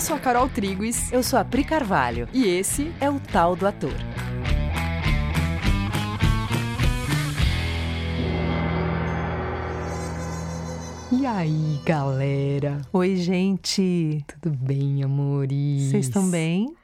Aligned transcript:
Eu 0.00 0.02
sou 0.02 0.16
a 0.16 0.18
Carol 0.18 0.48
Triguis. 0.48 1.12
Eu 1.12 1.22
sou 1.22 1.38
a 1.38 1.44
Pri 1.44 1.62
Carvalho. 1.62 2.26
E 2.32 2.46
esse 2.46 2.90
é 3.02 3.10
o 3.10 3.20
Tal 3.20 3.54
do 3.54 3.66
Ator. 3.66 3.92
E 11.12 11.26
aí, 11.26 11.78
galera? 11.84 12.80
Oi, 12.90 13.14
gente. 13.16 14.24
Tudo 14.26 14.56
bem, 14.56 15.04
amores? 15.04 15.90
Vocês 15.90 16.06
estão 16.06 16.30
bem? 16.30 16.74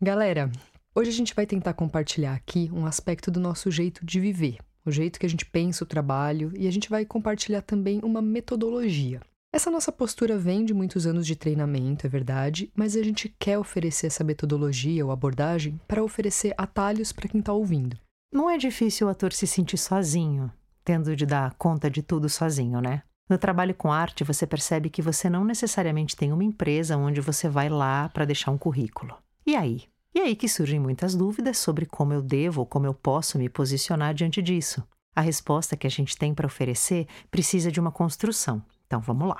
Galera, 0.00 0.48
hoje 0.94 1.10
a 1.10 1.14
gente 1.14 1.34
vai 1.34 1.44
tentar 1.44 1.72
compartilhar 1.72 2.34
aqui 2.34 2.70
um 2.72 2.86
aspecto 2.86 3.32
do 3.32 3.40
nosso 3.40 3.68
jeito 3.68 4.06
de 4.06 4.20
viver, 4.20 4.58
o 4.86 4.92
jeito 4.92 5.18
que 5.18 5.26
a 5.26 5.28
gente 5.28 5.44
pensa 5.44 5.82
o 5.82 5.88
trabalho 5.88 6.52
e 6.56 6.68
a 6.68 6.70
gente 6.70 6.88
vai 6.88 7.04
compartilhar 7.04 7.62
também 7.62 7.98
uma 8.04 8.22
metodologia. 8.22 9.20
Essa 9.58 9.72
nossa 9.72 9.90
postura 9.90 10.38
vem 10.38 10.64
de 10.64 10.72
muitos 10.72 11.04
anos 11.04 11.26
de 11.26 11.34
treinamento, 11.34 12.06
é 12.06 12.08
verdade, 12.08 12.70
mas 12.76 12.94
a 12.94 13.02
gente 13.02 13.28
quer 13.40 13.58
oferecer 13.58 14.06
essa 14.06 14.22
metodologia 14.22 15.04
ou 15.04 15.10
abordagem 15.10 15.80
para 15.88 16.00
oferecer 16.00 16.54
atalhos 16.56 17.10
para 17.12 17.28
quem 17.28 17.40
está 17.40 17.52
ouvindo. 17.52 17.98
Não 18.32 18.48
é 18.48 18.56
difícil 18.56 19.08
o 19.08 19.10
ator 19.10 19.32
se 19.32 19.48
sentir 19.48 19.76
sozinho, 19.76 20.48
tendo 20.84 21.16
de 21.16 21.26
dar 21.26 21.54
conta 21.54 21.90
de 21.90 22.04
tudo 22.04 22.28
sozinho, 22.28 22.80
né? 22.80 23.02
No 23.28 23.36
trabalho 23.36 23.74
com 23.74 23.92
arte, 23.92 24.22
você 24.22 24.46
percebe 24.46 24.88
que 24.88 25.02
você 25.02 25.28
não 25.28 25.44
necessariamente 25.44 26.14
tem 26.14 26.32
uma 26.32 26.44
empresa 26.44 26.96
onde 26.96 27.20
você 27.20 27.48
vai 27.48 27.68
lá 27.68 28.08
para 28.10 28.24
deixar 28.24 28.52
um 28.52 28.58
currículo. 28.58 29.16
E 29.44 29.56
aí? 29.56 29.88
E 30.14 30.20
aí 30.20 30.36
que 30.36 30.48
surgem 30.48 30.78
muitas 30.78 31.16
dúvidas 31.16 31.58
sobre 31.58 31.84
como 31.84 32.12
eu 32.12 32.22
devo 32.22 32.60
ou 32.60 32.66
como 32.66 32.86
eu 32.86 32.94
posso 32.94 33.36
me 33.36 33.48
posicionar 33.48 34.14
diante 34.14 34.40
disso. 34.40 34.86
A 35.16 35.20
resposta 35.20 35.76
que 35.76 35.88
a 35.88 35.90
gente 35.90 36.16
tem 36.16 36.32
para 36.32 36.46
oferecer 36.46 37.08
precisa 37.28 37.72
de 37.72 37.80
uma 37.80 37.90
construção. 37.90 38.62
Então 38.88 39.00
vamos 39.00 39.28
lá. 39.28 39.36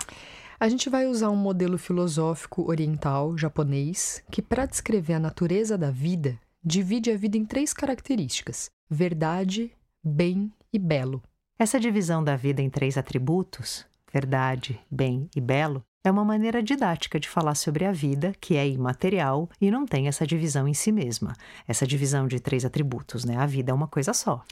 A 0.61 0.69
gente 0.69 0.91
vai 0.91 1.07
usar 1.07 1.31
um 1.31 1.37
modelo 1.37 1.79
filosófico 1.79 2.69
oriental 2.69 3.37
japonês 3.37 4.23
que, 4.31 4.43
para 4.43 4.67
descrever 4.67 5.15
a 5.15 5.21
natureza 5.21 5.79
da 5.79 5.91
vida, 5.91 6.39
divide 6.63 7.11
a 7.11 7.17
vida 7.17 7.39
em 7.39 7.45
três 7.45 7.73
características: 7.73 8.69
verdade, 8.91 9.73
bem 10.05 10.53
e 10.73 10.79
belo. 10.79 11.23
Essa 11.59 11.81
divisão 11.81 12.23
da 12.23 12.37
vida 12.37 12.61
em 12.61 12.69
três 12.69 12.99
atributos, 12.99 13.87
verdade, 14.13 14.79
bem 14.91 15.29
e 15.35 15.41
belo, 15.41 15.83
é 16.05 16.11
uma 16.11 16.25
maneira 16.25 16.63
didática 16.63 17.19
de 17.19 17.29
falar 17.29 17.55
sobre 17.55 17.85
a 17.85 17.93
vida, 17.93 18.33
que 18.41 18.57
é 18.57 18.69
imaterial 18.69 19.49
e 19.61 19.71
não 19.71 19.87
tem 19.87 20.09
essa 20.09 20.27
divisão 20.27 20.69
em 20.69 20.75
si 20.75 20.93
mesma. 20.93 21.35
Essa 21.67 21.87
divisão 21.87 22.27
de 22.27 22.39
três 22.39 22.65
atributos, 22.65 23.25
né? 23.25 23.37
A 23.37 23.47
vida 23.47 23.73
é 23.73 23.75
uma 23.75 23.89
coisa 23.89 24.13
só. 24.13 24.45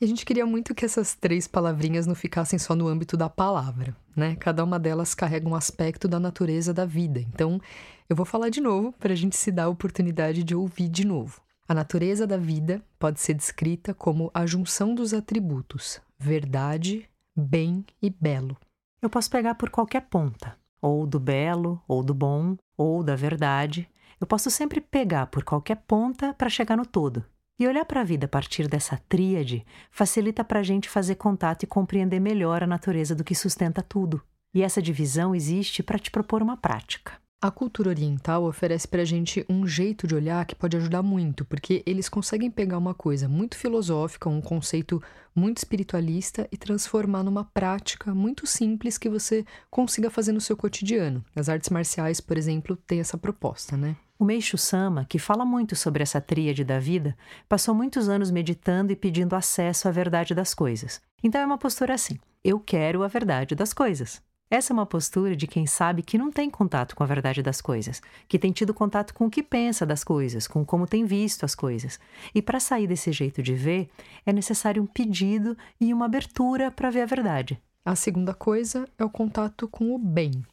E 0.00 0.04
a 0.06 0.08
gente 0.08 0.24
queria 0.24 0.46
muito 0.46 0.74
que 0.74 0.84
essas 0.84 1.14
três 1.14 1.46
palavrinhas 1.46 2.06
não 2.06 2.14
ficassem 2.14 2.58
só 2.58 2.74
no 2.74 2.88
âmbito 2.88 3.18
da 3.18 3.28
palavra, 3.28 3.94
né? 4.16 4.34
Cada 4.36 4.64
uma 4.64 4.78
delas 4.78 5.14
carrega 5.14 5.46
um 5.46 5.54
aspecto 5.54 6.08
da 6.08 6.18
natureza 6.18 6.72
da 6.72 6.86
vida. 6.86 7.20
Então, 7.20 7.60
eu 8.08 8.16
vou 8.16 8.24
falar 8.24 8.48
de 8.48 8.62
novo 8.62 8.92
para 8.92 9.12
a 9.12 9.16
gente 9.16 9.36
se 9.36 9.52
dar 9.52 9.64
a 9.64 9.68
oportunidade 9.68 10.42
de 10.42 10.54
ouvir 10.54 10.88
de 10.88 11.06
novo. 11.06 11.42
A 11.68 11.74
natureza 11.74 12.26
da 12.26 12.38
vida 12.38 12.82
pode 12.98 13.20
ser 13.20 13.34
descrita 13.34 13.92
como 13.92 14.30
a 14.32 14.46
junção 14.46 14.94
dos 14.94 15.12
atributos 15.12 16.00
verdade, 16.18 17.08
bem 17.34 17.84
e 18.02 18.10
belo. 18.10 18.56
Eu 19.00 19.08
posso 19.08 19.30
pegar 19.30 19.54
por 19.54 19.70
qualquer 19.70 20.02
ponta, 20.02 20.54
ou 20.80 21.06
do 21.06 21.18
belo, 21.18 21.80
ou 21.88 22.02
do 22.02 22.12
bom, 22.12 22.56
ou 22.76 23.02
da 23.02 23.16
verdade. 23.16 23.88
Eu 24.20 24.26
posso 24.26 24.50
sempre 24.50 24.80
pegar 24.80 25.28
por 25.28 25.42
qualquer 25.42 25.76
ponta 25.76 26.34
para 26.34 26.50
chegar 26.50 26.76
no 26.76 26.84
todo. 26.84 27.24
E 27.60 27.68
olhar 27.68 27.84
para 27.84 28.00
a 28.00 28.04
vida 28.04 28.24
a 28.24 28.28
partir 28.28 28.66
dessa 28.66 28.98
tríade 29.06 29.66
facilita 29.90 30.42
para 30.42 30.60
a 30.60 30.62
gente 30.62 30.88
fazer 30.88 31.16
contato 31.16 31.62
e 31.62 31.66
compreender 31.66 32.18
melhor 32.18 32.62
a 32.62 32.66
natureza 32.66 33.14
do 33.14 33.22
que 33.22 33.34
sustenta 33.34 33.82
tudo. 33.82 34.22
E 34.54 34.62
essa 34.62 34.80
divisão 34.80 35.34
existe 35.34 35.82
para 35.82 35.98
te 35.98 36.10
propor 36.10 36.42
uma 36.42 36.56
prática. 36.56 37.20
A 37.38 37.50
cultura 37.50 37.90
oriental 37.90 38.44
oferece 38.44 38.88
para 38.88 39.02
a 39.02 39.04
gente 39.04 39.44
um 39.46 39.66
jeito 39.66 40.06
de 40.06 40.14
olhar 40.14 40.46
que 40.46 40.54
pode 40.54 40.74
ajudar 40.78 41.02
muito, 41.02 41.44
porque 41.44 41.82
eles 41.84 42.08
conseguem 42.08 42.50
pegar 42.50 42.78
uma 42.78 42.94
coisa 42.94 43.28
muito 43.28 43.58
filosófica, 43.58 44.30
um 44.30 44.40
conceito 44.40 45.02
muito 45.36 45.58
espiritualista 45.58 46.48
e 46.50 46.56
transformar 46.56 47.22
numa 47.22 47.44
prática 47.44 48.14
muito 48.14 48.46
simples 48.46 48.96
que 48.96 49.10
você 49.10 49.44
consiga 49.70 50.08
fazer 50.08 50.32
no 50.32 50.40
seu 50.40 50.56
cotidiano. 50.56 51.22
As 51.36 51.50
artes 51.50 51.68
marciais, 51.68 52.22
por 52.22 52.38
exemplo, 52.38 52.74
têm 52.74 53.00
essa 53.00 53.18
proposta, 53.18 53.76
né? 53.76 53.96
O 54.20 54.24
Meixo 54.26 54.58
Sama, 54.58 55.06
que 55.06 55.18
fala 55.18 55.46
muito 55.46 55.74
sobre 55.74 56.02
essa 56.02 56.20
tríade 56.20 56.62
da 56.62 56.78
vida, 56.78 57.16
passou 57.48 57.74
muitos 57.74 58.06
anos 58.06 58.30
meditando 58.30 58.92
e 58.92 58.96
pedindo 58.96 59.34
acesso 59.34 59.88
à 59.88 59.90
verdade 59.90 60.34
das 60.34 60.52
coisas. 60.52 61.00
Então 61.24 61.40
é 61.40 61.46
uma 61.46 61.56
postura 61.56 61.94
assim: 61.94 62.18
eu 62.44 62.60
quero 62.60 63.02
a 63.02 63.08
verdade 63.08 63.54
das 63.54 63.72
coisas. 63.72 64.20
Essa 64.50 64.74
é 64.74 64.74
uma 64.74 64.84
postura 64.84 65.34
de 65.34 65.46
quem 65.46 65.66
sabe 65.66 66.02
que 66.02 66.18
não 66.18 66.30
tem 66.30 66.50
contato 66.50 66.94
com 66.94 67.02
a 67.02 67.06
verdade 67.06 67.42
das 67.42 67.62
coisas, 67.62 68.02
que 68.28 68.38
tem 68.38 68.52
tido 68.52 68.74
contato 68.74 69.14
com 69.14 69.24
o 69.24 69.30
que 69.30 69.42
pensa 69.42 69.86
das 69.86 70.04
coisas, 70.04 70.46
com 70.46 70.66
como 70.66 70.86
tem 70.86 71.06
visto 71.06 71.46
as 71.46 71.54
coisas. 71.54 71.98
E 72.34 72.42
para 72.42 72.60
sair 72.60 72.86
desse 72.86 73.12
jeito 73.12 73.42
de 73.42 73.54
ver, 73.54 73.88
é 74.26 74.34
necessário 74.34 74.82
um 74.82 74.86
pedido 74.86 75.56
e 75.80 75.94
uma 75.94 76.04
abertura 76.04 76.70
para 76.70 76.90
ver 76.90 77.00
a 77.00 77.06
verdade. 77.06 77.58
A 77.82 77.96
segunda 77.96 78.34
coisa 78.34 78.86
é 78.98 79.04
o 79.04 79.08
contato 79.08 79.66
com 79.66 79.94
o 79.94 79.98
bem, 79.98 80.44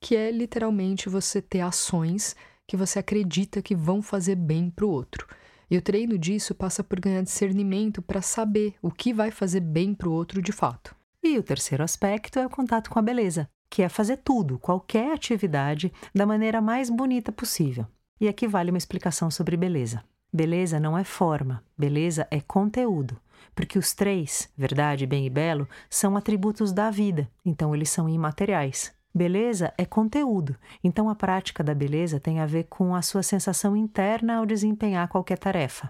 que 0.00 0.14
é 0.14 0.30
literalmente 0.30 1.08
você 1.08 1.42
ter 1.42 1.62
ações 1.62 2.36
que 2.68 2.76
você 2.76 2.98
acredita 2.98 3.62
que 3.62 3.74
vão 3.74 4.02
fazer 4.02 4.34
bem 4.34 4.68
para 4.68 4.84
o 4.84 4.90
outro. 4.90 5.26
E 5.70 5.78
o 5.78 5.82
treino 5.82 6.18
disso 6.18 6.54
passa 6.54 6.84
por 6.84 7.00
ganhar 7.00 7.22
discernimento 7.22 8.02
para 8.02 8.20
saber 8.20 8.74
o 8.82 8.90
que 8.90 9.12
vai 9.12 9.30
fazer 9.30 9.60
bem 9.60 9.94
para 9.94 10.08
o 10.08 10.12
outro 10.12 10.42
de 10.42 10.52
fato. 10.52 10.94
E 11.22 11.38
o 11.38 11.42
terceiro 11.42 11.82
aspecto 11.82 12.38
é 12.38 12.46
o 12.46 12.50
contato 12.50 12.90
com 12.90 12.98
a 12.98 13.02
beleza, 13.02 13.48
que 13.70 13.82
é 13.82 13.88
fazer 13.88 14.18
tudo, 14.18 14.58
qualquer 14.58 15.12
atividade, 15.12 15.90
da 16.14 16.26
maneira 16.26 16.60
mais 16.60 16.90
bonita 16.90 17.32
possível. 17.32 17.86
E 18.20 18.28
aqui 18.28 18.46
vale 18.46 18.70
uma 18.70 18.78
explicação 18.78 19.30
sobre 19.30 19.56
beleza. 19.56 20.04
Beleza 20.30 20.78
não 20.78 20.96
é 20.96 21.04
forma, 21.04 21.64
beleza 21.76 22.28
é 22.30 22.40
conteúdo. 22.40 23.18
Porque 23.54 23.78
os 23.78 23.94
três, 23.94 24.48
verdade, 24.56 25.06
bem 25.06 25.26
e 25.26 25.30
belo, 25.30 25.66
são 25.88 26.16
atributos 26.16 26.70
da 26.70 26.90
vida, 26.90 27.30
então 27.44 27.74
eles 27.74 27.88
são 27.88 28.08
imateriais. 28.08 28.92
Beleza 29.14 29.72
é 29.76 29.84
conteúdo, 29.84 30.56
então 30.84 31.08
a 31.08 31.14
prática 31.14 31.64
da 31.64 31.74
beleza 31.74 32.20
tem 32.20 32.40
a 32.40 32.46
ver 32.46 32.64
com 32.64 32.94
a 32.94 33.02
sua 33.02 33.22
sensação 33.22 33.76
interna 33.76 34.36
ao 34.36 34.46
desempenhar 34.46 35.08
qualquer 35.08 35.38
tarefa. 35.38 35.88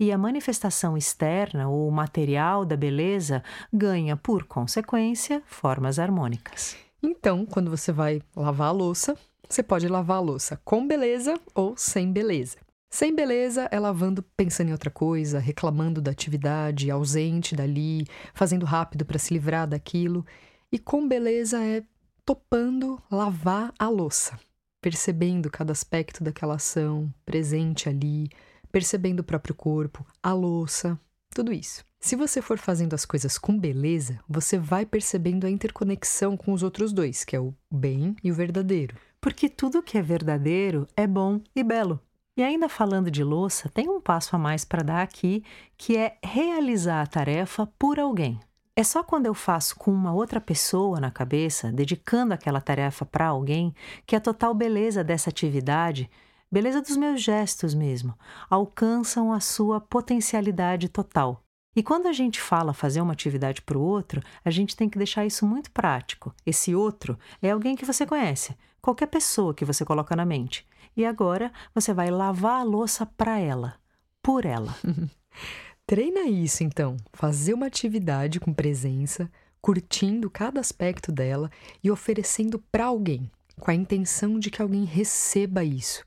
E 0.00 0.10
a 0.10 0.18
manifestação 0.18 0.96
externa, 0.96 1.68
ou 1.68 1.90
material 1.90 2.64
da 2.64 2.76
beleza, 2.76 3.42
ganha, 3.72 4.16
por 4.16 4.44
consequência, 4.44 5.42
formas 5.46 5.98
harmônicas. 5.98 6.76
Então, 7.02 7.44
quando 7.44 7.70
você 7.70 7.92
vai 7.92 8.22
lavar 8.34 8.68
a 8.68 8.72
louça, 8.72 9.14
você 9.48 9.62
pode 9.62 9.86
lavar 9.86 10.16
a 10.16 10.20
louça 10.20 10.58
com 10.64 10.86
beleza 10.86 11.38
ou 11.54 11.76
sem 11.76 12.10
beleza. 12.10 12.56
Sem 12.90 13.14
beleza 13.14 13.68
é 13.70 13.78
lavando 13.78 14.22
pensando 14.36 14.68
em 14.68 14.72
outra 14.72 14.90
coisa, 14.90 15.38
reclamando 15.38 16.00
da 16.00 16.12
atividade, 16.12 16.90
ausente 16.90 17.54
dali, 17.54 18.06
fazendo 18.32 18.64
rápido 18.64 19.04
para 19.04 19.18
se 19.18 19.34
livrar 19.34 19.66
daquilo. 19.66 20.24
E 20.70 20.78
com 20.78 21.06
beleza 21.06 21.60
é 21.62 21.82
topando 22.24 23.00
lavar 23.10 23.72
a 23.78 23.88
louça, 23.88 24.38
percebendo 24.80 25.50
cada 25.50 25.72
aspecto 25.72 26.22
daquela 26.22 26.54
ação, 26.54 27.12
presente 27.24 27.88
ali, 27.88 28.28
percebendo 28.72 29.20
o 29.20 29.24
próprio 29.24 29.54
corpo, 29.54 30.06
a 30.22 30.32
louça, 30.32 30.98
tudo 31.30 31.52
isso. 31.52 31.84
Se 32.00 32.16
você 32.16 32.42
for 32.42 32.58
fazendo 32.58 32.94
as 32.94 33.04
coisas 33.04 33.38
com 33.38 33.58
beleza, 33.58 34.20
você 34.28 34.58
vai 34.58 34.84
percebendo 34.84 35.46
a 35.46 35.50
interconexão 35.50 36.36
com 36.36 36.52
os 36.52 36.62
outros 36.62 36.92
dois, 36.92 37.24
que 37.24 37.34
é 37.34 37.40
o 37.40 37.54
bem 37.70 38.14
e 38.22 38.30
o 38.30 38.34
verdadeiro. 38.34 38.96
Porque 39.20 39.48
tudo 39.48 39.82
que 39.82 39.96
é 39.96 40.02
verdadeiro 40.02 40.86
é 40.96 41.06
bom 41.06 41.40
e 41.56 41.64
belo. 41.64 41.98
E 42.36 42.42
ainda 42.42 42.68
falando 42.68 43.10
de 43.10 43.24
louça, 43.24 43.68
tem 43.68 43.88
um 43.88 44.00
passo 44.00 44.36
a 44.36 44.38
mais 44.38 44.64
para 44.64 44.82
dar 44.82 45.02
aqui, 45.02 45.42
que 45.78 45.96
é 45.96 46.18
realizar 46.22 47.00
a 47.00 47.06
tarefa 47.06 47.66
por 47.78 47.98
alguém. 47.98 48.38
É 48.76 48.82
só 48.82 49.04
quando 49.04 49.26
eu 49.26 49.34
faço 49.34 49.76
com 49.76 49.92
uma 49.92 50.12
outra 50.12 50.40
pessoa 50.40 50.98
na 50.98 51.08
cabeça, 51.08 51.70
dedicando 51.70 52.34
aquela 52.34 52.60
tarefa 52.60 53.06
para 53.06 53.28
alguém, 53.28 53.72
que 54.04 54.16
a 54.16 54.20
total 54.20 54.52
beleza 54.52 55.04
dessa 55.04 55.30
atividade, 55.30 56.10
beleza 56.50 56.82
dos 56.82 56.96
meus 56.96 57.22
gestos 57.22 57.72
mesmo, 57.72 58.18
alcançam 58.50 59.32
a 59.32 59.38
sua 59.38 59.80
potencialidade 59.80 60.88
total. 60.88 61.40
E 61.76 61.84
quando 61.84 62.08
a 62.08 62.12
gente 62.12 62.40
fala 62.40 62.72
fazer 62.72 63.00
uma 63.00 63.12
atividade 63.12 63.62
para 63.62 63.78
o 63.78 63.82
outro, 63.82 64.20
a 64.44 64.50
gente 64.50 64.74
tem 64.74 64.88
que 64.88 64.98
deixar 64.98 65.24
isso 65.24 65.46
muito 65.46 65.70
prático. 65.70 66.34
Esse 66.44 66.74
outro 66.74 67.16
é 67.40 67.52
alguém 67.52 67.76
que 67.76 67.84
você 67.84 68.04
conhece, 68.04 68.56
qualquer 68.82 69.06
pessoa 69.06 69.54
que 69.54 69.64
você 69.64 69.84
coloca 69.84 70.16
na 70.16 70.24
mente. 70.24 70.66
E 70.96 71.06
agora 71.06 71.52
você 71.72 71.94
vai 71.94 72.10
lavar 72.10 72.60
a 72.60 72.64
louça 72.64 73.06
para 73.06 73.38
ela, 73.38 73.74
por 74.20 74.44
ela. 74.44 74.74
Treina 75.86 76.22
isso 76.22 76.64
então, 76.64 76.96
fazer 77.12 77.52
uma 77.52 77.66
atividade 77.66 78.40
com 78.40 78.54
presença, 78.54 79.30
curtindo 79.60 80.30
cada 80.30 80.58
aspecto 80.58 81.12
dela 81.12 81.50
e 81.82 81.90
oferecendo 81.90 82.58
para 82.58 82.86
alguém, 82.86 83.30
com 83.60 83.70
a 83.70 83.74
intenção 83.74 84.38
de 84.38 84.50
que 84.50 84.62
alguém 84.62 84.84
receba 84.84 85.62
isso. 85.62 86.02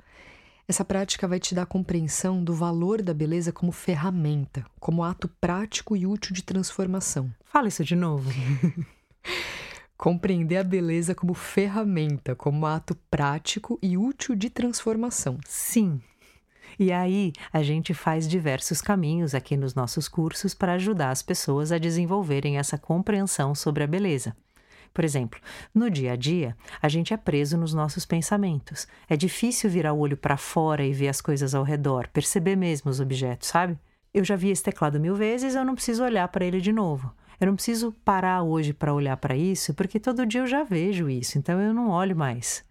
Essa 0.68 0.84
prática 0.84 1.28
vai 1.28 1.40
te 1.40 1.54
dar 1.54 1.68
compreensão 1.68 2.44
do 2.44 2.54
valor 2.54 3.04
da 3.04 3.14
beleza 3.14 3.52
como 3.52 3.72
ferramenta, 3.72 4.66
como 4.80 5.04
ato 5.04 5.30
prático 5.40 5.96
e 5.96 6.08
útil 6.08 6.34
de 6.34 6.44
transformação. 6.44 7.32
Fala 7.46 7.68
isso 7.68 7.84
de 7.84 7.96
novo. 7.96 8.30
compreender 9.96 10.58
a 10.58 10.64
beleza 10.64 11.16
como 11.16 11.34
ferramenta, 11.34 12.36
como 12.36 12.66
ato 12.66 12.96
prático 13.10 13.80
e 13.82 13.98
útil 13.98 14.36
de 14.36 14.50
transformação. 14.50 15.38
Sim. 15.46 16.02
E 16.80 16.92
aí, 16.92 17.34
a 17.52 17.64
gente 17.64 17.94
faz 17.94 18.28
diversos 18.28 18.82
caminhos 18.82 19.34
aqui 19.34 19.58
nos 19.58 19.74
nossos 19.74 20.08
cursos 20.08 20.54
para 20.54 20.74
ajudar 20.74 21.10
as 21.10 21.24
pessoas 21.24 21.72
a 21.72 21.80
desenvolverem 21.80 22.58
essa 22.58 22.78
compreensão 22.78 23.56
sobre 23.56 23.84
a 23.84 23.88
beleza. 23.88 24.36
Por 24.94 25.04
exemplo, 25.04 25.40
no 25.74 25.90
dia 25.90 26.14
a 26.14 26.16
dia, 26.16 26.56
a 26.80 26.88
gente 26.88 27.14
é 27.14 27.18
preso 27.18 27.58
nos 27.58 27.74
nossos 27.74 28.06
pensamentos. 28.06 28.88
É 29.10 29.18
difícil 29.18 29.70
virar 29.70 29.94
o 29.94 30.00
olho 30.00 30.18
para 30.18 30.38
fora 30.38 30.86
e 30.86 30.94
ver 30.94 31.08
as 31.08 31.20
coisas 31.20 31.56
ao 31.56 31.64
redor, 31.64 32.08
perceber 32.10 32.56
mesmo 32.56 32.92
os 32.92 33.00
objetos, 33.00 33.48
sabe? 33.48 33.78
Eu 34.14 34.24
já 34.24 34.36
vi 34.36 34.50
esse 34.50 34.64
teclado 34.64 35.00
mil 35.00 35.16
vezes, 35.16 35.56
eu 35.56 35.66
não 35.66 35.76
preciso 35.76 36.04
olhar 36.04 36.28
para 36.28 36.46
ele 36.46 36.62
de 36.62 36.72
novo. 36.72 37.12
Eu 37.40 37.48
não 37.48 37.56
preciso 37.56 37.92
parar 38.04 38.42
hoje 38.44 38.74
para 38.74 38.94
olhar 38.94 39.18
para 39.18 39.36
isso, 39.36 39.74
porque 39.74 40.00
todo 40.00 40.26
dia 40.26 40.42
eu 40.42 40.48
já 40.48 40.64
vejo 40.64 41.10
isso, 41.10 41.38
então 41.38 41.60
eu 41.60 41.74
não 41.74 41.90
olho 41.90 42.16
mais. 42.16 42.67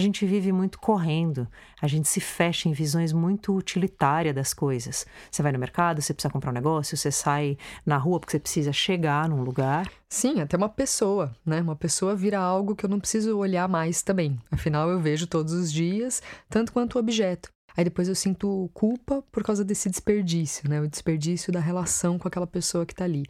A 0.00 0.02
gente 0.02 0.24
vive 0.24 0.50
muito 0.50 0.78
correndo, 0.78 1.46
a 1.78 1.86
gente 1.86 2.08
se 2.08 2.20
fecha 2.20 2.70
em 2.70 2.72
visões 2.72 3.12
muito 3.12 3.54
utilitárias 3.54 4.34
das 4.34 4.54
coisas. 4.54 5.04
Você 5.30 5.42
vai 5.42 5.52
no 5.52 5.58
mercado, 5.58 6.00
você 6.00 6.14
precisa 6.14 6.32
comprar 6.32 6.52
um 6.52 6.54
negócio, 6.54 6.96
você 6.96 7.12
sai 7.12 7.58
na 7.84 7.98
rua 7.98 8.18
porque 8.18 8.30
você 8.30 8.38
precisa 8.38 8.72
chegar 8.72 9.28
num 9.28 9.42
lugar. 9.42 9.92
Sim, 10.08 10.40
até 10.40 10.56
uma 10.56 10.70
pessoa, 10.70 11.36
né? 11.44 11.60
Uma 11.60 11.76
pessoa 11.76 12.16
vira 12.16 12.38
algo 12.38 12.74
que 12.74 12.86
eu 12.86 12.88
não 12.88 12.98
preciso 12.98 13.36
olhar 13.36 13.68
mais 13.68 14.00
também. 14.00 14.38
Afinal, 14.50 14.88
eu 14.88 14.98
vejo 14.98 15.26
todos 15.26 15.52
os 15.52 15.70
dias, 15.70 16.22
tanto 16.48 16.72
quanto 16.72 16.94
o 16.94 16.98
objeto. 16.98 17.50
Aí 17.76 17.84
depois 17.84 18.08
eu 18.08 18.14
sinto 18.14 18.70
culpa 18.72 19.22
por 19.30 19.44
causa 19.44 19.62
desse 19.62 19.90
desperdício, 19.90 20.66
né? 20.66 20.80
O 20.80 20.88
desperdício 20.88 21.52
da 21.52 21.60
relação 21.60 22.18
com 22.18 22.26
aquela 22.26 22.46
pessoa 22.46 22.86
que 22.86 22.94
está 22.94 23.04
ali. 23.04 23.26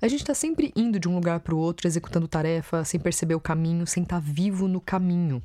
A 0.00 0.06
gente 0.06 0.20
está 0.20 0.34
sempre 0.34 0.72
indo 0.76 1.00
de 1.00 1.08
um 1.08 1.16
lugar 1.16 1.40
para 1.40 1.52
o 1.52 1.58
outro, 1.58 1.88
executando 1.88 2.28
tarefa, 2.28 2.84
sem 2.84 3.00
perceber 3.00 3.34
o 3.34 3.40
caminho, 3.40 3.88
sem 3.88 4.04
estar 4.04 4.20
tá 4.20 4.24
vivo 4.24 4.68
no 4.68 4.80
caminho. 4.80 5.42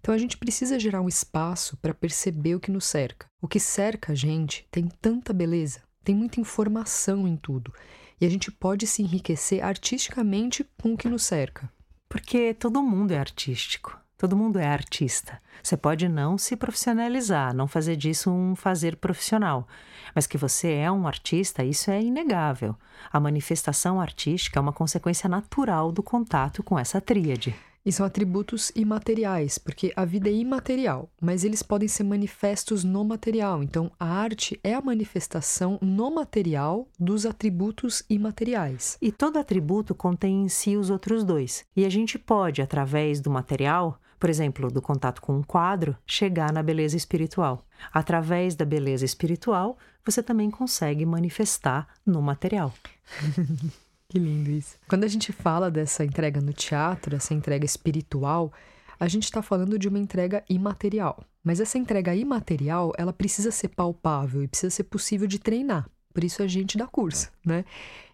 Então 0.00 0.14
a 0.14 0.18
gente 0.18 0.36
precisa 0.36 0.78
gerar 0.78 1.00
um 1.00 1.08
espaço 1.08 1.76
para 1.78 1.94
perceber 1.94 2.54
o 2.54 2.60
que 2.60 2.70
nos 2.70 2.84
cerca. 2.84 3.26
O 3.40 3.48
que 3.48 3.60
cerca 3.60 4.12
a 4.12 4.14
gente 4.14 4.66
tem 4.70 4.88
tanta 5.00 5.32
beleza, 5.32 5.82
tem 6.04 6.14
muita 6.14 6.40
informação 6.40 7.26
em 7.26 7.36
tudo. 7.36 7.72
E 8.20 8.24
a 8.24 8.30
gente 8.30 8.50
pode 8.50 8.86
se 8.86 9.02
enriquecer 9.02 9.62
artisticamente 9.64 10.64
com 10.80 10.94
o 10.94 10.96
que 10.96 11.08
nos 11.08 11.24
cerca. 11.24 11.70
Porque 12.08 12.54
todo 12.54 12.82
mundo 12.82 13.12
é 13.12 13.18
artístico. 13.18 13.98
Todo 14.18 14.36
mundo 14.36 14.58
é 14.58 14.66
artista. 14.66 15.42
Você 15.62 15.76
pode 15.76 16.08
não 16.08 16.38
se 16.38 16.56
profissionalizar, 16.56 17.54
não 17.54 17.68
fazer 17.68 17.96
disso 17.96 18.30
um 18.30 18.56
fazer 18.56 18.96
profissional, 18.96 19.68
mas 20.14 20.26
que 20.26 20.38
você 20.38 20.72
é 20.72 20.90
um 20.90 21.06
artista, 21.06 21.62
isso 21.62 21.90
é 21.90 22.00
inegável. 22.00 22.74
A 23.12 23.20
manifestação 23.20 24.00
artística 24.00 24.58
é 24.58 24.62
uma 24.62 24.72
consequência 24.72 25.28
natural 25.28 25.92
do 25.92 26.02
contato 26.02 26.62
com 26.62 26.78
essa 26.78 26.98
tríade. 26.98 27.54
E 27.86 27.92
são 27.92 28.04
atributos 28.04 28.72
imateriais, 28.74 29.58
porque 29.58 29.92
a 29.94 30.04
vida 30.04 30.28
é 30.28 30.32
imaterial, 30.32 31.08
mas 31.20 31.44
eles 31.44 31.62
podem 31.62 31.86
ser 31.86 32.02
manifestos 32.02 32.82
no 32.82 33.04
material. 33.04 33.62
Então, 33.62 33.92
a 33.98 34.06
arte 34.06 34.58
é 34.64 34.74
a 34.74 34.82
manifestação 34.82 35.78
no 35.80 36.10
material 36.10 36.88
dos 36.98 37.24
atributos 37.24 38.02
imateriais. 38.10 38.98
E 39.00 39.12
todo 39.12 39.38
atributo 39.38 39.94
contém 39.94 40.42
em 40.42 40.48
si 40.48 40.76
os 40.76 40.90
outros 40.90 41.22
dois. 41.22 41.64
E 41.76 41.84
a 41.84 41.88
gente 41.88 42.18
pode, 42.18 42.60
através 42.60 43.20
do 43.20 43.30
material, 43.30 44.00
por 44.18 44.28
exemplo, 44.28 44.68
do 44.68 44.82
contato 44.82 45.22
com 45.22 45.36
um 45.36 45.42
quadro, 45.42 45.96
chegar 46.04 46.52
na 46.52 46.64
beleza 46.64 46.96
espiritual. 46.96 47.64
Através 47.92 48.56
da 48.56 48.64
beleza 48.64 49.04
espiritual, 49.04 49.78
você 50.04 50.22
também 50.22 50.50
consegue 50.50 51.06
manifestar 51.06 51.86
no 52.04 52.20
material. 52.20 52.74
Que 54.08 54.18
lindo 54.18 54.50
isso. 54.50 54.76
Quando 54.88 55.04
a 55.04 55.08
gente 55.08 55.32
fala 55.32 55.70
dessa 55.70 56.04
entrega 56.04 56.40
no 56.40 56.52
teatro, 56.52 57.16
essa 57.16 57.34
entrega 57.34 57.64
espiritual, 57.64 58.52
a 58.98 59.08
gente 59.08 59.24
está 59.24 59.42
falando 59.42 59.78
de 59.78 59.88
uma 59.88 59.98
entrega 59.98 60.44
imaterial. 60.48 61.24
Mas 61.42 61.60
essa 61.60 61.78
entrega 61.78 62.14
imaterial, 62.14 62.92
ela 62.96 63.12
precisa 63.12 63.50
ser 63.50 63.68
palpável 63.68 64.42
e 64.42 64.48
precisa 64.48 64.70
ser 64.70 64.84
possível 64.84 65.26
de 65.26 65.38
treinar. 65.38 65.88
Por 66.12 66.24
isso 66.24 66.42
a 66.42 66.46
gente 66.46 66.78
dá 66.78 66.86
curso, 66.86 67.30
né? 67.44 67.64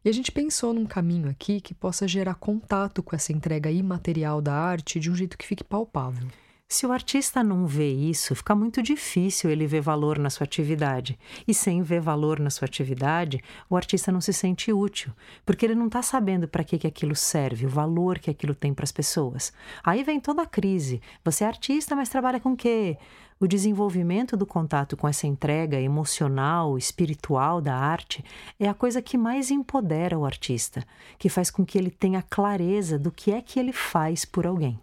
E 0.04 0.08
a 0.08 0.12
gente 0.12 0.32
pensou 0.32 0.74
num 0.74 0.84
caminho 0.84 1.30
aqui 1.30 1.60
que 1.60 1.72
possa 1.72 2.08
gerar 2.08 2.34
contato 2.34 3.00
com 3.02 3.14
essa 3.14 3.32
entrega 3.32 3.70
imaterial 3.70 4.42
da 4.42 4.52
arte 4.52 4.98
de 4.98 5.08
um 5.08 5.14
jeito 5.14 5.38
que 5.38 5.46
fique 5.46 5.62
palpável. 5.62 6.26
Se 6.72 6.86
o 6.86 6.92
artista 6.92 7.44
não 7.44 7.66
vê 7.66 7.92
isso, 7.92 8.34
fica 8.34 8.54
muito 8.54 8.82
difícil 8.82 9.50
ele 9.50 9.66
ver 9.66 9.82
valor 9.82 10.18
na 10.18 10.30
sua 10.30 10.44
atividade. 10.44 11.18
E 11.46 11.52
sem 11.52 11.82
ver 11.82 12.00
valor 12.00 12.40
na 12.40 12.48
sua 12.48 12.64
atividade, 12.64 13.44
o 13.68 13.76
artista 13.76 14.10
não 14.10 14.22
se 14.22 14.32
sente 14.32 14.72
útil, 14.72 15.12
porque 15.44 15.66
ele 15.66 15.74
não 15.74 15.88
está 15.88 16.00
sabendo 16.00 16.48
para 16.48 16.64
que, 16.64 16.78
que 16.78 16.86
aquilo 16.86 17.14
serve, 17.14 17.66
o 17.66 17.68
valor 17.68 18.18
que 18.18 18.30
aquilo 18.30 18.54
tem 18.54 18.72
para 18.72 18.84
as 18.84 18.90
pessoas. 18.90 19.52
Aí 19.84 20.02
vem 20.02 20.18
toda 20.18 20.40
a 20.40 20.46
crise. 20.46 21.02
Você 21.22 21.44
é 21.44 21.46
artista, 21.46 21.94
mas 21.94 22.08
trabalha 22.08 22.40
com 22.40 22.56
quê? 22.56 22.96
O 23.38 23.46
desenvolvimento 23.46 24.34
do 24.34 24.46
contato 24.46 24.96
com 24.96 25.06
essa 25.06 25.26
entrega 25.26 25.78
emocional, 25.78 26.78
espiritual 26.78 27.60
da 27.60 27.76
arte 27.76 28.24
é 28.58 28.66
a 28.66 28.72
coisa 28.72 29.02
que 29.02 29.18
mais 29.18 29.50
empodera 29.50 30.18
o 30.18 30.24
artista, 30.24 30.82
que 31.18 31.28
faz 31.28 31.50
com 31.50 31.66
que 31.66 31.76
ele 31.76 31.90
tenha 31.90 32.22
clareza 32.22 32.98
do 32.98 33.12
que 33.12 33.30
é 33.30 33.42
que 33.42 33.60
ele 33.60 33.74
faz 33.74 34.24
por 34.24 34.46
alguém. 34.46 34.80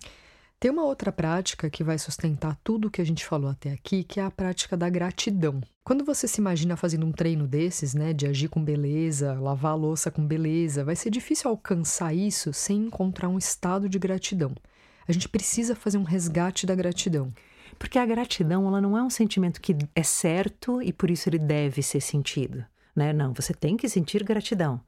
Tem 0.59 0.69
uma 0.69 0.83
outra 0.83 1.09
prática 1.09 1.69
que 1.69 1.85
vai 1.85 1.97
sustentar 1.97 2.59
tudo 2.61 2.89
o 2.89 2.91
que 2.91 3.01
a 3.01 3.05
gente 3.05 3.25
falou 3.25 3.49
até 3.49 3.71
aqui, 3.71 4.03
que 4.03 4.19
é 4.19 4.23
a 4.23 4.29
prática 4.31 4.75
da 4.75 4.89
gratidão. 4.89 5.61
Quando 5.85 6.03
você 6.03 6.27
se 6.27 6.41
imagina 6.41 6.75
fazendo 6.75 7.05
um 7.05 7.13
treino 7.13 7.47
desses, 7.47 7.93
né, 7.93 8.11
de 8.11 8.27
agir 8.27 8.49
com 8.49 8.61
beleza, 8.61 9.39
lavar 9.39 9.71
a 9.71 9.75
louça 9.75 10.11
com 10.11 10.27
beleza, 10.27 10.83
vai 10.83 10.97
ser 10.97 11.11
difícil 11.11 11.49
alcançar 11.49 12.13
isso 12.13 12.51
sem 12.51 12.87
encontrar 12.87 13.29
um 13.29 13.37
estado 13.37 13.87
de 13.87 13.97
gratidão. 13.97 14.53
A 15.07 15.13
gente 15.13 15.29
precisa 15.29 15.77
fazer 15.77 15.97
um 15.97 16.03
resgate 16.03 16.65
da 16.65 16.75
gratidão. 16.75 17.33
Porque 17.77 17.97
a 17.97 18.05
gratidão, 18.05 18.67
ela 18.67 18.81
não 18.81 18.97
é 18.97 19.01
um 19.01 19.09
sentimento 19.09 19.61
que 19.61 19.77
é 19.95 20.03
certo 20.03 20.81
e 20.81 20.91
por 20.91 21.09
isso 21.09 21.29
ele 21.29 21.39
deve 21.39 21.81
ser 21.81 22.01
sentido, 22.01 22.65
né? 22.93 23.13
Não, 23.13 23.33
você 23.33 23.53
tem 23.53 23.77
que 23.77 23.87
sentir 23.87 24.25
gratidão. 24.25 24.81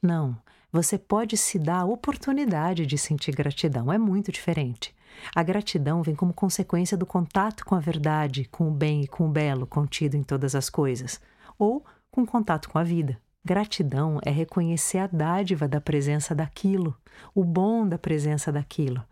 Não, 0.00 0.36
você 0.72 0.96
pode 0.96 1.36
se 1.36 1.58
dar 1.58 1.80
a 1.80 1.84
oportunidade 1.84 2.86
de 2.86 2.96
sentir 2.96 3.34
gratidão. 3.34 3.92
É 3.92 3.98
muito 3.98 4.32
diferente. 4.32 4.94
A 5.34 5.42
gratidão 5.42 6.02
vem 6.02 6.14
como 6.14 6.32
consequência 6.32 6.96
do 6.96 7.04
contato 7.04 7.64
com 7.64 7.74
a 7.74 7.80
verdade, 7.80 8.48
com 8.50 8.68
o 8.68 8.70
bem 8.70 9.02
e 9.02 9.06
com 9.06 9.28
o 9.28 9.30
belo 9.30 9.66
contido 9.66 10.16
em 10.16 10.22
todas 10.22 10.54
as 10.54 10.70
coisas, 10.70 11.20
ou 11.58 11.84
com 12.10 12.24
contato 12.24 12.70
com 12.70 12.78
a 12.78 12.82
vida. 12.82 13.20
Gratidão 13.44 14.18
é 14.24 14.30
reconhecer 14.30 14.98
a 14.98 15.06
dádiva 15.06 15.68
da 15.68 15.80
presença 15.80 16.34
daquilo, 16.34 16.96
o 17.34 17.44
bom 17.44 17.86
da 17.86 17.98
presença 17.98 18.50
daquilo. 18.50 19.04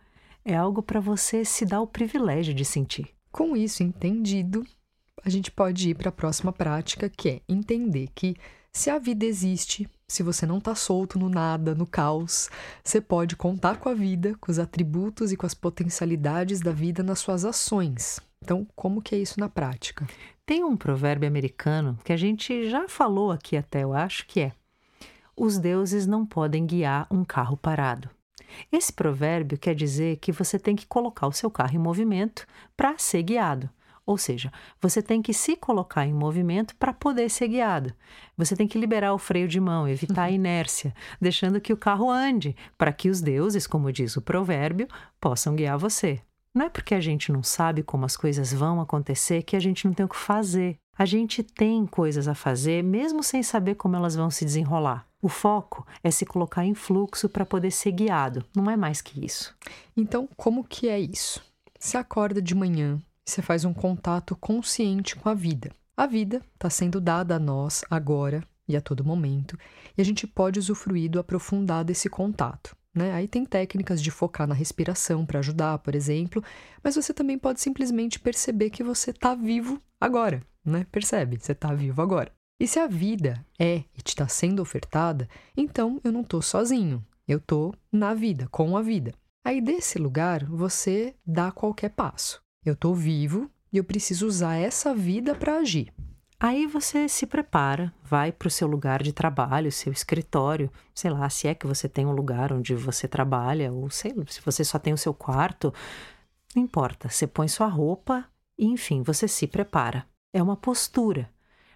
É 0.45 0.57
algo 0.57 0.83
para 0.83 1.01
você 1.01 1.45
se 1.45 1.67
dar 1.67 1.83
o 1.83 1.87
privilégio 1.87 2.55
de 2.55 2.65
sentir. 2.65 3.11
Com 3.31 3.55
isso 3.57 3.83
entendido, 3.83 4.65
a 5.23 5.29
gente 5.29 5.51
pode 5.51 5.91
ir 5.91 5.95
para 5.95 6.09
a 6.09 6.13
próxima 6.13 6.53
prática, 6.53 7.09
que 7.09 7.29
é 7.29 7.41
entender 7.49 8.09
que 8.15 8.35
se 8.73 8.89
a 8.89 8.99
vida 8.99 9.25
existe, 9.25 9.89
se 10.07 10.23
você 10.23 10.47
não 10.47 10.59
está 10.59 10.75
solto 10.75 11.19
no 11.19 11.29
nada, 11.29 11.75
no 11.75 11.87
caos, 11.87 12.49
você 12.83 13.01
pode 13.01 13.37
contar 13.37 13.79
com 13.79 13.89
a 13.89 13.95
vida, 13.95 14.37
com 14.41 14.51
os 14.51 14.59
atributos 14.59 15.33
e 15.33 15.37
com 15.37 15.47
as 15.47 15.55
potencialidades 15.55 16.61
da 16.61 16.73
vida 16.73 17.03
nas 17.03 17.19
suas 17.19 17.45
ações. 17.45 18.21
Então, 18.43 18.67
como 18.75 19.03
que 19.03 19.15
é 19.15 19.19
isso 19.19 19.39
na 19.39 19.49
prática? 19.49 20.07
Tem 20.47 20.65
um 20.65 20.77
provérbio 20.77 21.29
americano 21.29 21.99
que 22.05 22.13
a 22.13 22.17
gente 22.17 22.69
já 22.69 22.89
falou 22.89 23.31
aqui 23.31 23.57
até, 23.57 23.83
eu 23.83 23.93
acho 23.93 24.27
que 24.27 24.41
é: 24.41 24.53
os 25.37 25.59
deuses 25.59 26.07
não 26.07 26.25
podem 26.25 26.67
guiar 26.67 27.07
um 27.11 27.25
carro 27.25 27.57
parado. 27.57 28.09
Esse 28.73 28.93
provérbio 28.93 29.59
quer 29.59 29.75
dizer 29.75 30.17
que 30.17 30.33
você 30.33 30.59
tem 30.59 30.75
que 30.75 30.87
colocar 30.87 31.27
o 31.27 31.33
seu 31.33 31.51
carro 31.51 31.75
em 31.75 31.79
movimento 31.79 32.47
para 32.77 32.99
ser 32.99 33.23
guiado. 33.23 33.71
Ou 34.11 34.19
seja, 34.19 34.53
você 34.81 35.01
tem 35.01 35.23
que 35.23 35.33
se 35.33 35.55
colocar 35.55 36.05
em 36.05 36.13
movimento 36.13 36.75
para 36.75 36.93
poder 36.93 37.31
ser 37.31 37.47
guiado. 37.47 37.95
Você 38.37 38.57
tem 38.57 38.67
que 38.67 38.77
liberar 38.77 39.15
o 39.15 39.19
freio 39.19 39.47
de 39.47 39.61
mão, 39.61 39.87
evitar 39.87 40.25
a 40.25 40.31
inércia, 40.33 40.93
deixando 41.21 41.61
que 41.61 41.73
o 41.73 41.77
carro 41.77 42.11
ande, 42.11 42.57
para 42.77 42.93
que 42.93 43.09
os 43.09 43.21
deuses, 43.21 43.69
como 43.69 43.93
diz 43.93 44.17
o 44.17 44.21
provérbio, 44.21 44.89
possam 45.21 45.55
guiar 45.55 45.79
você. 45.79 46.21
Não 46.53 46.67
é 46.67 46.69
porque 46.69 46.93
a 46.93 47.01
gente 47.01 47.31
não 47.31 47.41
sabe 47.45 47.85
como 47.85 48.05
as 48.05 48.17
coisas 48.17 48.53
vão 48.53 48.81
acontecer 48.81 49.45
que 49.45 49.55
a 49.55 49.61
gente 49.61 49.87
não 49.87 49.95
tem 49.95 50.05
o 50.05 50.09
que 50.09 50.17
fazer. 50.17 50.75
A 50.99 51.05
gente 51.05 51.45
tem 51.45 51.87
coisas 51.87 52.27
a 52.27 52.35
fazer 52.35 52.83
mesmo 52.83 53.23
sem 53.23 53.45
saber 53.45 53.77
como 53.77 53.95
elas 53.95 54.17
vão 54.17 54.29
se 54.29 54.45
desenrolar. 54.45 55.07
O 55.23 55.29
foco 55.29 55.87
é 56.03 56.11
se 56.11 56.27
colocar 56.27 56.65
em 56.65 56.75
fluxo 56.75 57.29
para 57.29 57.47
poder 57.47 57.71
ser 57.71 57.93
guiado, 57.93 58.45
não 58.57 58.69
é 58.69 58.77
mais 58.77 59.01
que 59.01 59.25
isso. 59.25 59.55
Então, 59.97 60.29
como 60.37 60.65
que 60.65 60.89
é 60.89 60.99
isso? 60.99 61.41
Se 61.79 61.97
acorda 61.97 62.43
de 62.43 62.57
manhã, 62.57 63.01
você 63.31 63.43
faz 63.43 63.65
um 63.65 63.73
contato 63.73 64.35
consciente 64.37 65.17
com 65.17 65.29
a 65.29 65.35
vida. 65.35 65.71
A 65.97 66.07
vida 66.07 66.43
está 66.55 66.69
sendo 66.69 67.01
dada 67.01 67.37
a 67.37 67.39
nós 67.39 67.85
agora 67.91 68.43
e 68.67 68.77
a 68.77 68.81
todo 68.81 69.05
momento, 69.05 69.59
e 69.97 70.01
a 70.01 70.05
gente 70.05 70.27
pode 70.27 70.59
usufruir 70.59 71.11
do 71.11 71.19
aprofundar 71.19 71.85
desse 71.85 72.09
contato. 72.09 72.77
Né? 72.95 73.13
Aí 73.13 73.29
tem 73.29 73.45
técnicas 73.45 74.03
de 74.03 74.11
focar 74.11 74.47
na 74.47 74.55
respiração 74.55 75.25
para 75.25 75.39
ajudar, 75.39 75.79
por 75.79 75.95
exemplo, 75.95 76.43
mas 76.83 76.97
você 76.97 77.13
também 77.13 77.39
pode 77.39 77.61
simplesmente 77.61 78.19
perceber 78.19 78.71
que 78.71 78.83
você 78.83 79.11
está 79.11 79.35
vivo 79.35 79.81
agora, 80.01 80.43
né? 80.65 80.87
Percebe? 80.91 81.39
Você 81.39 81.53
está 81.53 81.73
vivo 81.73 82.03
agora. 82.03 82.33
E 82.61 82.67
se 82.67 82.79
a 82.79 82.87
vida 82.87 83.45
é 83.59 83.85
e 83.97 84.03
te 84.03 84.09
está 84.09 84.29
sendo 84.29 84.61
ofertada, 84.61 85.29
então 85.57 86.01
eu 86.05 86.13
não 86.13 86.23
estou 86.23 86.43
sozinho. 86.43 87.05
Eu 87.27 87.39
estou 87.39 87.75
na 87.93 88.13
vida, 88.13 88.49
com 88.51 88.77
a 88.77 88.83
vida. 88.83 89.15
Aí 89.45 89.61
desse 89.61 89.99
lugar 89.99 90.45
você 90.45 91.15
dá 91.25 91.51
qualquer 91.51 91.91
passo. 91.91 92.43
Eu 92.65 92.75
estou 92.75 92.95
vivo 92.95 93.51
e 93.73 93.79
eu 93.79 93.85
preciso 93.85 94.27
usar 94.27 94.57
essa 94.57 94.95
vida 94.95 95.35
para 95.35 95.57
agir. 95.57 95.93
Aí 96.39 96.67
você 96.67 97.09
se 97.09 97.27
prepara, 97.27 97.93
vai 98.03 98.33
para 98.33 98.49
o 98.49 98.51
seu 98.51 98.67
lugar 98.67 99.03
de 99.03 99.13
trabalho, 99.13 99.73
seu 99.73 99.93
escritório, 99.93 100.71
sei 100.95 101.11
lá, 101.11 101.29
se 101.31 101.49
é 101.49 101.55
que 101.55 101.67
você 101.67 101.89
tem 101.89 102.07
um 102.07 102.13
lugar 102.13 102.53
onde 102.53 102.75
você 102.75 103.07
trabalha, 103.07 103.73
ou 103.73 103.91
sei 103.91 104.13
lá, 104.15 104.25
se 104.27 104.41
você 104.41 104.65
só 104.65 104.79
tem 104.79 104.93
o 104.93 104.99
seu 104.99 105.13
quarto, 105.15 105.73
não 106.55 106.63
importa, 106.63 107.09
você 107.09 107.27
põe 107.27 107.49
sua 107.49 107.67
roupa 107.67 108.27
e, 108.59 108.67
enfim, 108.67 109.03
você 109.03 109.29
se 109.29 109.47
prepara. 109.47 110.07
É 110.33 110.43
uma 110.43 110.57
postura. 110.57 111.31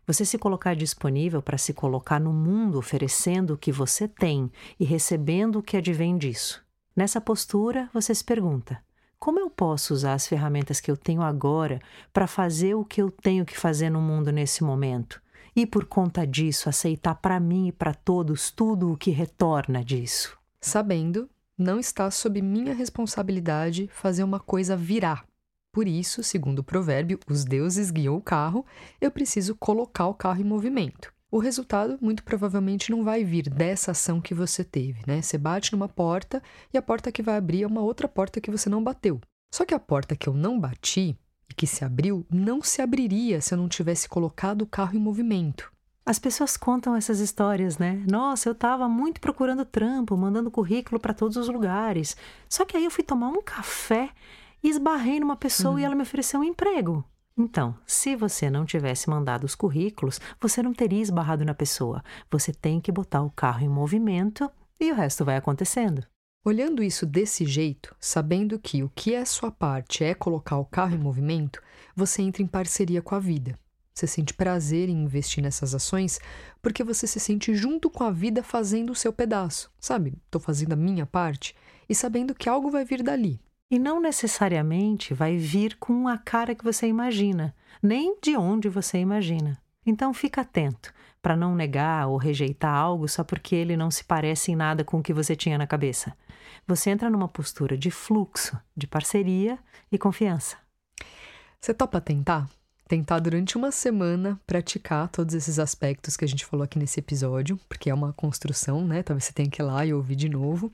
Você 0.06 0.24
se 0.24 0.36
colocar 0.36 0.74
disponível 0.74 1.40
para 1.40 1.56
se 1.56 1.72
colocar 1.72 2.20
no 2.20 2.32
mundo 2.32 2.78
oferecendo 2.78 3.54
o 3.54 3.58
que 3.58 3.72
você 3.72 4.06
tem 4.06 4.50
e 4.78 4.84
recebendo 4.84 5.58
o 5.58 5.62
que 5.62 5.78
advém 5.78 6.18
disso. 6.18 6.62
Nessa 6.94 7.20
postura, 7.20 7.88
você 7.92 8.14
se 8.14 8.24
pergunta: 8.24 8.82
como 9.24 9.40
eu 9.40 9.48
posso 9.48 9.94
usar 9.94 10.12
as 10.12 10.26
ferramentas 10.26 10.80
que 10.80 10.90
eu 10.90 10.98
tenho 10.98 11.22
agora 11.22 11.80
para 12.12 12.26
fazer 12.26 12.74
o 12.74 12.84
que 12.84 13.00
eu 13.00 13.10
tenho 13.10 13.46
que 13.46 13.58
fazer 13.58 13.88
no 13.88 13.98
mundo 13.98 14.30
nesse 14.30 14.62
momento? 14.62 15.18
E 15.56 15.64
por 15.64 15.86
conta 15.86 16.26
disso, 16.26 16.68
aceitar 16.68 17.14
para 17.14 17.40
mim 17.40 17.68
e 17.68 17.72
para 17.72 17.94
todos 17.94 18.50
tudo 18.50 18.92
o 18.92 18.98
que 18.98 19.10
retorna 19.10 19.82
disso. 19.82 20.36
Sabendo, 20.60 21.26
não 21.56 21.80
está 21.80 22.10
sob 22.10 22.42
minha 22.42 22.74
responsabilidade 22.74 23.88
fazer 23.94 24.22
uma 24.22 24.38
coisa 24.38 24.76
virar. 24.76 25.24
Por 25.72 25.88
isso, 25.88 26.22
segundo 26.22 26.58
o 26.58 26.64
provérbio, 26.64 27.18
os 27.26 27.46
deuses 27.46 27.90
guiam 27.90 28.16
o 28.16 28.20
carro, 28.20 28.66
eu 29.00 29.10
preciso 29.10 29.54
colocar 29.54 30.06
o 30.06 30.12
carro 30.12 30.42
em 30.42 30.44
movimento. 30.44 31.13
O 31.34 31.38
resultado 31.38 31.98
muito 32.00 32.22
provavelmente 32.22 32.92
não 32.92 33.02
vai 33.02 33.24
vir 33.24 33.50
dessa 33.50 33.90
ação 33.90 34.20
que 34.20 34.32
você 34.32 34.62
teve, 34.62 35.02
né? 35.04 35.20
Você 35.20 35.36
bate 35.36 35.72
numa 35.72 35.88
porta 35.88 36.40
e 36.72 36.78
a 36.78 36.80
porta 36.80 37.10
que 37.10 37.24
vai 37.24 37.36
abrir 37.36 37.64
é 37.64 37.66
uma 37.66 37.80
outra 37.80 38.06
porta 38.06 38.40
que 38.40 38.52
você 38.52 38.70
não 38.70 38.84
bateu. 38.84 39.20
Só 39.52 39.64
que 39.64 39.74
a 39.74 39.80
porta 39.80 40.14
que 40.14 40.28
eu 40.28 40.32
não 40.32 40.60
bati 40.60 41.18
e 41.50 41.54
que 41.56 41.66
se 41.66 41.84
abriu 41.84 42.24
não 42.30 42.62
se 42.62 42.80
abriria 42.80 43.40
se 43.40 43.52
eu 43.52 43.58
não 43.58 43.68
tivesse 43.68 44.08
colocado 44.08 44.62
o 44.62 44.66
carro 44.66 44.94
em 44.94 45.00
movimento. 45.00 45.72
As 46.06 46.20
pessoas 46.20 46.56
contam 46.56 46.94
essas 46.94 47.18
histórias, 47.18 47.78
né? 47.78 48.04
Nossa, 48.08 48.48
eu 48.48 48.52
estava 48.52 48.88
muito 48.88 49.20
procurando 49.20 49.64
trampo, 49.64 50.16
mandando 50.16 50.52
currículo 50.52 51.00
para 51.00 51.12
todos 51.12 51.36
os 51.36 51.48
lugares. 51.48 52.16
Só 52.48 52.64
que 52.64 52.76
aí 52.76 52.84
eu 52.84 52.92
fui 52.92 53.02
tomar 53.02 53.30
um 53.30 53.42
café 53.42 54.10
e 54.62 54.68
esbarrei 54.68 55.18
numa 55.18 55.34
pessoa 55.34 55.80
e 55.80 55.82
uhum. 55.82 55.86
ela 55.86 55.94
me 55.96 56.02
ofereceu 56.02 56.38
um 56.38 56.44
emprego. 56.44 57.04
Então, 57.36 57.76
se 57.84 58.14
você 58.14 58.48
não 58.48 58.64
tivesse 58.64 59.10
mandado 59.10 59.44
os 59.44 59.56
currículos, 59.56 60.20
você 60.40 60.62
não 60.62 60.72
teria 60.72 61.02
esbarrado 61.02 61.44
na 61.44 61.54
pessoa. 61.54 62.02
Você 62.30 62.52
tem 62.52 62.80
que 62.80 62.92
botar 62.92 63.22
o 63.22 63.30
carro 63.30 63.64
em 63.64 63.68
movimento 63.68 64.48
e 64.78 64.92
o 64.92 64.94
resto 64.94 65.24
vai 65.24 65.36
acontecendo. 65.36 66.06
Olhando 66.44 66.82
isso 66.82 67.04
desse 67.04 67.44
jeito, 67.44 67.96
sabendo 67.98 68.58
que 68.58 68.82
o 68.84 68.90
que 68.94 69.14
é 69.14 69.24
sua 69.24 69.50
parte 69.50 70.04
é 70.04 70.14
colocar 70.14 70.58
o 70.58 70.64
carro 70.64 70.94
em 70.94 70.98
movimento, 70.98 71.60
você 71.96 72.22
entra 72.22 72.42
em 72.42 72.46
parceria 72.46 73.02
com 73.02 73.14
a 73.14 73.18
vida. 73.18 73.58
Você 73.94 74.06
sente 74.06 74.34
prazer 74.34 74.88
em 74.88 75.02
investir 75.04 75.42
nessas 75.42 75.74
ações 75.74 76.20
porque 76.60 76.84
você 76.84 77.06
se 77.06 77.18
sente 77.18 77.54
junto 77.54 77.88
com 77.88 78.04
a 78.04 78.10
vida 78.10 78.42
fazendo 78.42 78.90
o 78.90 78.94
seu 78.94 79.12
pedaço. 79.12 79.72
Sabe, 79.80 80.14
estou 80.24 80.40
fazendo 80.40 80.74
a 80.74 80.76
minha 80.76 81.06
parte 81.06 81.54
e 81.88 81.94
sabendo 81.94 82.34
que 82.34 82.48
algo 82.48 82.70
vai 82.70 82.84
vir 82.84 83.02
dali, 83.02 83.40
e 83.70 83.78
não 83.78 84.00
necessariamente 84.00 85.14
vai 85.14 85.36
vir 85.36 85.76
com 85.76 86.06
a 86.06 86.18
cara 86.18 86.54
que 86.54 86.64
você 86.64 86.86
imagina, 86.86 87.54
nem 87.82 88.16
de 88.20 88.36
onde 88.36 88.68
você 88.68 88.98
imagina. 88.98 89.58
Então 89.86 90.14
fica 90.14 90.40
atento 90.40 90.92
para 91.20 91.36
não 91.36 91.54
negar 91.54 92.08
ou 92.08 92.16
rejeitar 92.16 92.74
algo 92.74 93.08
só 93.08 93.24
porque 93.24 93.54
ele 93.54 93.76
não 93.76 93.90
se 93.90 94.04
parece 94.04 94.52
em 94.52 94.56
nada 94.56 94.84
com 94.84 94.98
o 94.98 95.02
que 95.02 95.12
você 95.12 95.34
tinha 95.34 95.56
na 95.56 95.66
cabeça. 95.66 96.14
Você 96.66 96.90
entra 96.90 97.10
numa 97.10 97.28
postura 97.28 97.76
de 97.76 97.90
fluxo, 97.90 98.58
de 98.76 98.86
parceria 98.86 99.58
e 99.90 99.98
confiança. 99.98 100.56
Você 101.60 101.72
topa 101.72 102.00
tentar? 102.00 102.48
Tentar 102.86 103.18
durante 103.18 103.56
uma 103.56 103.70
semana 103.70 104.38
praticar 104.46 105.08
todos 105.08 105.34
esses 105.34 105.58
aspectos 105.58 106.16
que 106.16 106.24
a 106.24 106.28
gente 106.28 106.44
falou 106.44 106.64
aqui 106.64 106.78
nesse 106.78 107.00
episódio, 107.00 107.58
porque 107.68 107.88
é 107.88 107.94
uma 107.94 108.12
construção, 108.12 108.86
né? 108.86 109.02
Talvez 109.02 109.24
você 109.24 109.32
tenha 109.32 109.48
que 109.48 109.62
ir 109.62 109.64
lá 109.64 109.86
e 109.86 109.94
ouvir 109.94 110.16
de 110.16 110.28
novo. 110.28 110.70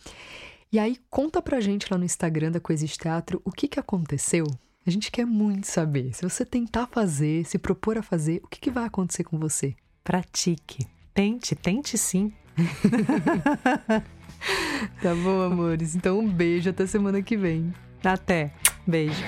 E 0.72 0.78
aí, 0.78 0.98
conta 1.10 1.42
pra 1.42 1.60
gente 1.60 1.88
lá 1.90 1.98
no 1.98 2.04
Instagram 2.04 2.52
da 2.52 2.60
Coexiste 2.60 2.98
Teatro 2.98 3.42
o 3.44 3.50
que, 3.50 3.66
que 3.66 3.80
aconteceu. 3.80 4.46
A 4.86 4.90
gente 4.90 5.10
quer 5.10 5.26
muito 5.26 5.66
saber. 5.66 6.14
Se 6.14 6.22
você 6.22 6.44
tentar 6.44 6.86
fazer, 6.86 7.44
se 7.44 7.58
propor 7.58 7.98
a 7.98 8.02
fazer, 8.02 8.40
o 8.44 8.48
que, 8.48 8.60
que 8.60 8.70
vai 8.70 8.84
acontecer 8.84 9.24
com 9.24 9.36
você? 9.36 9.74
Pratique. 10.04 10.86
Tente, 11.12 11.56
tente 11.56 11.98
sim. 11.98 12.32
tá 15.02 15.14
bom, 15.14 15.42
amores. 15.42 15.96
Então, 15.96 16.20
um 16.20 16.28
beijo. 16.28 16.70
Até 16.70 16.86
semana 16.86 17.20
que 17.20 17.36
vem. 17.36 17.74
Até. 18.04 18.54
Beijo. 18.86 19.24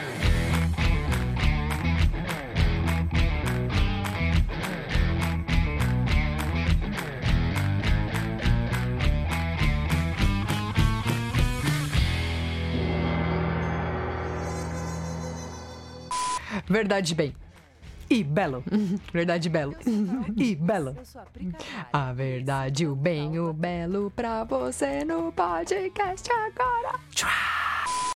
Verdade 16.72 17.14
bem. 17.14 17.36
E 18.08 18.24
belo. 18.24 18.64
Verdade 19.12 19.50
belo. 19.50 19.76
E 20.34 20.54
belo. 20.54 20.96
A 21.92 22.12
verdade, 22.14 22.86
o 22.86 22.96
bem, 22.96 23.38
o 23.38 23.52
belo 23.52 24.10
pra 24.16 24.42
você 24.44 25.04
no 25.04 25.30
podcast 25.32 26.30
agora. 26.32 26.98
Tchau. 27.10 27.61